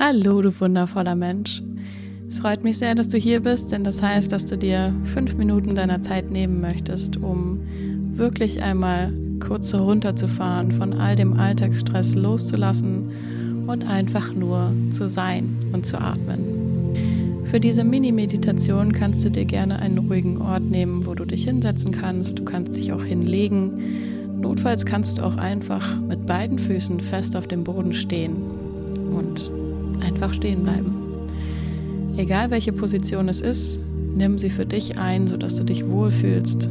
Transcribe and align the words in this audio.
Hallo, 0.00 0.40
du 0.42 0.60
wundervoller 0.60 1.16
Mensch. 1.16 1.60
Es 2.28 2.38
freut 2.38 2.62
mich 2.62 2.78
sehr, 2.78 2.94
dass 2.94 3.08
du 3.08 3.18
hier 3.18 3.40
bist, 3.40 3.72
denn 3.72 3.82
das 3.82 4.00
heißt, 4.00 4.30
dass 4.30 4.46
du 4.46 4.56
dir 4.56 4.94
fünf 5.02 5.36
Minuten 5.36 5.74
deiner 5.74 6.00
Zeit 6.02 6.30
nehmen 6.30 6.60
möchtest, 6.60 7.16
um 7.16 7.58
wirklich 8.12 8.62
einmal 8.62 9.12
kurz 9.40 9.74
runterzufahren, 9.74 10.70
von 10.70 10.92
all 10.92 11.16
dem 11.16 11.32
Alltagsstress 11.32 12.14
loszulassen 12.14 13.64
und 13.66 13.88
einfach 13.88 14.32
nur 14.32 14.72
zu 14.90 15.08
sein 15.08 15.48
und 15.72 15.84
zu 15.84 16.00
atmen. 16.00 17.42
Für 17.46 17.58
diese 17.58 17.82
Mini-Meditation 17.82 18.92
kannst 18.92 19.24
du 19.24 19.30
dir 19.30 19.46
gerne 19.46 19.80
einen 19.80 19.98
ruhigen 19.98 20.40
Ort 20.40 20.62
nehmen, 20.62 21.06
wo 21.06 21.16
du 21.16 21.24
dich 21.24 21.42
hinsetzen 21.42 21.90
kannst. 21.90 22.38
Du 22.38 22.44
kannst 22.44 22.76
dich 22.76 22.92
auch 22.92 23.02
hinlegen. 23.02 24.40
Notfalls 24.40 24.86
kannst 24.86 25.18
du 25.18 25.22
auch 25.22 25.38
einfach 25.38 25.98
mit 26.00 26.24
beiden 26.24 26.60
Füßen 26.60 27.00
fest 27.00 27.34
auf 27.34 27.48
dem 27.48 27.64
Boden 27.64 27.92
stehen 27.92 28.36
und 29.10 29.57
einfach 30.00 30.32
stehen 30.34 30.62
bleiben. 30.62 30.94
Egal 32.16 32.50
welche 32.50 32.72
Position 32.72 33.28
es 33.28 33.40
ist, 33.40 33.80
nimm 34.16 34.38
sie 34.38 34.50
für 34.50 34.66
dich 34.66 34.98
ein, 34.98 35.28
sodass 35.28 35.54
du 35.54 35.64
dich 35.64 35.86
wohlfühlst, 35.86 36.68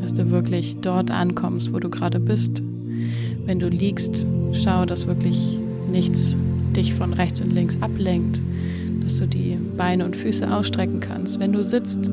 dass 0.00 0.12
du 0.12 0.30
wirklich 0.30 0.78
dort 0.78 1.10
ankommst, 1.10 1.72
wo 1.72 1.78
du 1.78 1.88
gerade 1.88 2.18
bist. 2.18 2.62
Wenn 3.44 3.60
du 3.60 3.68
liegst, 3.68 4.26
schau, 4.52 4.84
dass 4.84 5.06
wirklich 5.06 5.60
nichts 5.90 6.36
dich 6.74 6.94
von 6.94 7.12
rechts 7.12 7.40
und 7.40 7.52
links 7.52 7.76
ablenkt, 7.80 8.42
dass 9.02 9.18
du 9.18 9.26
die 9.26 9.56
Beine 9.76 10.04
und 10.04 10.16
Füße 10.16 10.52
ausstrecken 10.52 11.00
kannst. 11.00 11.38
Wenn 11.38 11.52
du 11.52 11.62
sitzt, 11.62 12.10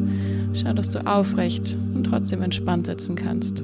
schau, 0.53 0.73
dass 0.73 0.91
du 0.91 1.05
aufrecht 1.05 1.77
und 1.95 2.03
trotzdem 2.03 2.41
entspannt 2.41 2.87
sitzen 2.87 3.15
kannst. 3.15 3.61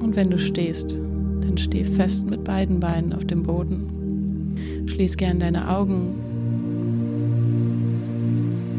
Und 0.00 0.16
wenn 0.16 0.30
du 0.30 0.38
stehst, 0.38 0.98
dann 1.40 1.58
steh 1.58 1.84
fest 1.84 2.28
mit 2.28 2.44
beiden 2.44 2.80
Beinen 2.80 3.12
auf 3.12 3.24
dem 3.24 3.42
Boden. 3.42 4.54
Schließ 4.86 5.16
gern 5.16 5.40
deine 5.40 5.70
Augen 5.70 6.14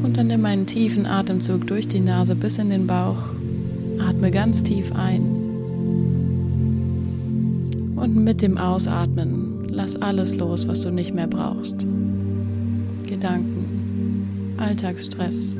und 0.05 0.15
dann 0.17 0.27
nimm 0.27 0.45
einen 0.45 0.67
tiefen 0.67 1.07
Atemzug 1.07 1.65
durch 1.65 1.87
die 1.87 1.99
Nase 1.99 2.35
bis 2.35 2.59
in 2.59 2.69
den 2.69 2.85
Bauch. 2.85 3.17
Atme 3.99 4.29
ganz 4.29 4.61
tief 4.61 4.93
ein. 4.93 5.21
Und 7.95 8.15
mit 8.15 8.43
dem 8.43 8.59
Ausatmen 8.59 9.67
lass 9.67 9.95
alles 9.95 10.35
los, 10.35 10.67
was 10.67 10.81
du 10.81 10.91
nicht 10.91 11.15
mehr 11.15 11.25
brauchst. 11.25 11.87
Gedanken, 13.07 14.53
Alltagsstress, 14.57 15.57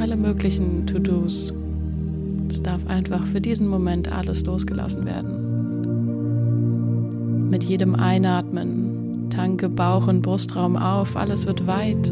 alle 0.00 0.16
möglichen 0.16 0.86
To-Dos. 0.86 1.52
Es 2.48 2.62
darf 2.62 2.80
einfach 2.86 3.26
für 3.26 3.42
diesen 3.42 3.68
Moment 3.68 4.10
alles 4.10 4.46
losgelassen 4.46 5.04
werden. 5.04 5.42
Mit 7.50 7.62
jedem 7.64 7.94
Einatmen 7.94 9.28
tanke 9.28 9.68
Bauch 9.68 10.06
und 10.06 10.22
Brustraum 10.22 10.76
auf, 10.76 11.14
alles 11.14 11.46
wird 11.46 11.66
weit 11.66 12.10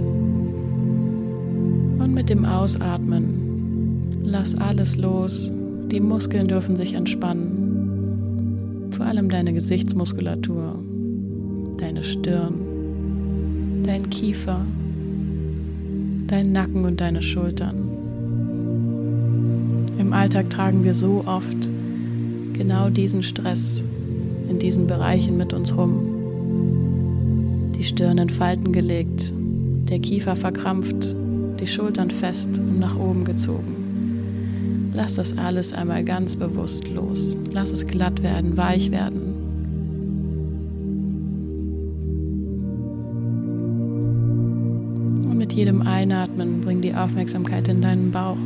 und 2.05 2.13
mit 2.13 2.29
dem 2.29 2.45
Ausatmen 2.45 4.21
lass 4.23 4.55
alles 4.57 4.99
los. 4.99 5.51
Die 5.91 6.01
Muskeln 6.01 6.47
dürfen 6.47 6.77
sich 6.77 6.93
entspannen. 6.93 8.91
Vor 8.91 9.07
allem 9.07 9.31
deine 9.31 9.55
Gesichtsmuskulatur, 9.55 10.79
deine 11.79 12.05
Stirn, 12.05 12.57
dein 13.85 14.11
Kiefer, 14.11 14.61
dein 16.27 16.53
Nacken 16.53 16.85
und 16.85 17.01
deine 17.01 17.23
Schultern. 17.23 17.89
Im 19.99 20.13
Alltag 20.13 20.51
tragen 20.51 20.85
wir 20.85 20.93
so 20.93 21.23
oft 21.25 21.71
genau 22.53 22.91
diesen 22.91 23.23
Stress 23.23 23.83
in 24.51 24.59
diesen 24.59 24.87
Bereichen 24.87 25.39
mit 25.39 25.55
uns 25.55 25.75
rum. 25.75 27.73
Die 27.79 27.85
Stirn 27.85 28.19
in 28.19 28.29
Falten 28.29 28.73
gelegt, 28.73 29.33
der 29.89 30.01
Kiefer 30.01 30.37
verkrampft, 30.37 31.17
die 31.65 31.71
Schultern 31.71 32.11
fest 32.11 32.59
und 32.59 32.79
nach 32.79 32.95
oben 32.99 33.25
gezogen. 33.25 34.91
Lass 34.93 35.15
das 35.15 35.39
alles 35.39 35.73
einmal 35.73 36.05
ganz 36.05 36.37
bewusst 36.37 36.87
los. 36.89 37.39
Lass 37.53 37.73
es 37.73 37.87
glatt 37.87 38.23
werden, 38.23 38.55
weich 38.59 38.91
werden. 38.91 39.23
Und 45.25 45.39
mit 45.39 45.55
jedem 45.55 45.81
Einatmen 45.81 46.61
bring 46.61 46.83
die 46.83 46.95
Aufmerksamkeit 46.95 47.67
in 47.69 47.81
deinen 47.81 48.11
Bauch, 48.11 48.37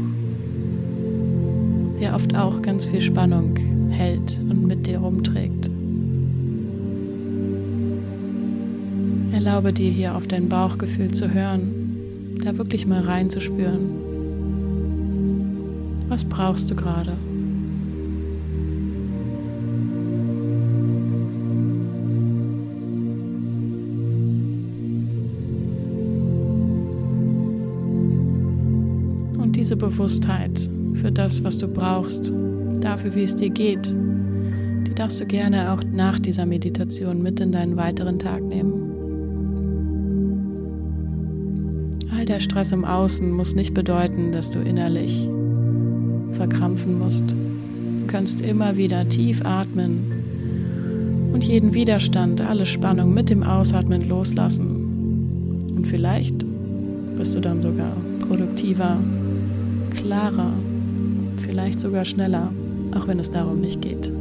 der 2.00 2.14
oft 2.14 2.36
auch 2.36 2.62
ganz 2.62 2.84
viel 2.84 3.00
Spannung 3.00 3.56
hält 3.90 4.38
und 4.48 4.64
mit 4.64 4.86
dir 4.86 4.98
rumträgt. 5.00 5.68
Erlaube 9.32 9.72
dir 9.72 9.90
hier 9.90 10.14
auf 10.14 10.28
dein 10.28 10.48
Bauchgefühl 10.48 11.10
zu 11.10 11.34
hören 11.34 11.77
da 12.44 12.56
wirklich 12.56 12.87
mal 12.87 13.03
reinzuspüren. 13.03 14.09
Was 16.09 16.25
brauchst 16.25 16.71
du 16.71 16.75
gerade? 16.75 17.12
Und 29.38 29.55
diese 29.55 29.76
Bewusstheit 29.76 30.70
für 30.94 31.12
das, 31.12 31.44
was 31.44 31.59
du 31.59 31.69
brauchst, 31.69 32.32
dafür, 32.81 33.15
wie 33.15 33.22
es 33.22 33.37
dir 33.37 33.50
geht, 33.50 33.94
die 34.87 34.94
darfst 34.94 35.20
du 35.20 35.26
gerne 35.26 35.72
auch 35.72 35.82
nach 35.93 36.19
dieser 36.19 36.47
Meditation 36.47 37.22
mit 37.22 37.38
in 37.41 37.53
deinen 37.53 37.76
weiteren 37.76 38.19
Tag 38.19 38.43
nehmen. 38.43 38.97
All 42.16 42.24
der 42.24 42.41
Stress 42.41 42.72
im 42.72 42.84
Außen 42.84 43.30
muss 43.30 43.54
nicht 43.54 43.74
bedeuten, 43.74 44.32
dass 44.32 44.50
du 44.50 44.60
innerlich 44.60 45.28
verkrampfen 46.32 46.98
musst. 46.98 47.30
Du 47.30 48.06
kannst 48.06 48.41
immer 48.41 48.76
wieder 48.76 49.08
tief 49.08 49.44
atmen 49.44 51.30
und 51.32 51.44
jeden 51.44 51.74
Widerstand, 51.74 52.41
alle 52.41 52.64
Spannung 52.66 53.12
mit 53.12 53.30
dem 53.30 53.42
Ausatmen 53.42 54.08
loslassen. 54.08 55.72
Und 55.76 55.86
vielleicht 55.86 56.44
bist 57.16 57.34
du 57.34 57.41
dann 57.41 57.60
sogar 57.60 57.92
produktiver, 58.26 58.98
klarer, 59.96 60.52
vielleicht 61.36 61.80
sogar 61.80 62.04
schneller, 62.04 62.50
auch 62.94 63.06
wenn 63.06 63.19
es 63.19 63.30
darum 63.30 63.60
nicht 63.60 63.82
geht. 63.82 64.12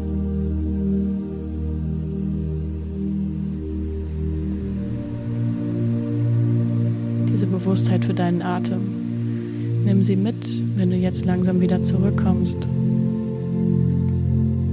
Bewusstheit 7.47 8.05
für 8.05 8.13
deinen 8.13 8.41
Atem. 8.41 9.83
Nimm 9.85 10.03
sie 10.03 10.15
mit, 10.15 10.63
wenn 10.75 10.89
du 10.89 10.95
jetzt 10.95 11.25
langsam 11.25 11.61
wieder 11.61 11.81
zurückkommst. 11.81 12.57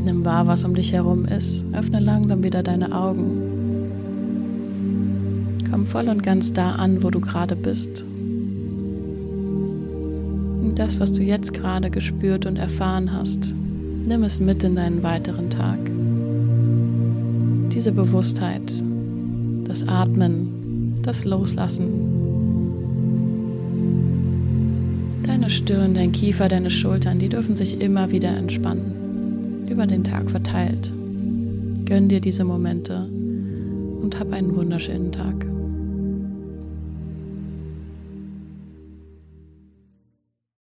Nimm 0.04 0.24
wahr, 0.24 0.46
was 0.46 0.64
um 0.64 0.74
dich 0.74 0.92
herum 0.92 1.24
ist. 1.24 1.64
Öffne 1.72 2.00
langsam 2.00 2.42
wieder 2.42 2.62
deine 2.62 2.94
Augen. 2.94 3.54
Komm 5.70 5.86
voll 5.86 6.08
und 6.08 6.22
ganz 6.22 6.52
da 6.52 6.72
an, 6.72 7.02
wo 7.02 7.10
du 7.10 7.20
gerade 7.20 7.56
bist. 7.56 8.04
Und 10.62 10.74
das, 10.76 10.98
was 10.98 11.12
du 11.12 11.22
jetzt 11.22 11.54
gerade 11.54 11.90
gespürt 11.90 12.46
und 12.46 12.56
erfahren 12.56 13.12
hast, 13.12 13.54
nimm 14.06 14.24
es 14.24 14.40
mit 14.40 14.64
in 14.64 14.74
deinen 14.74 15.02
weiteren 15.02 15.48
Tag. 15.50 15.78
Diese 17.72 17.92
Bewusstheit, 17.92 18.72
das 19.64 19.86
Atmen, 19.86 20.94
das 21.02 21.24
Loslassen, 21.24 22.23
Deine 25.26 25.48
Stirn, 25.48 25.94
dein 25.94 26.12
Kiefer, 26.12 26.48
deine 26.48 26.70
Schultern, 26.70 27.18
die 27.18 27.30
dürfen 27.30 27.56
sich 27.56 27.80
immer 27.80 28.10
wieder 28.10 28.36
entspannen, 28.36 29.66
über 29.68 29.86
den 29.86 30.04
Tag 30.04 30.30
verteilt. 30.30 30.92
Gönn 31.86 32.08
dir 32.08 32.20
diese 32.20 32.44
Momente 32.44 33.06
und 34.02 34.18
hab 34.18 34.32
einen 34.32 34.54
wunderschönen 34.54 35.12
Tag. 35.12 35.46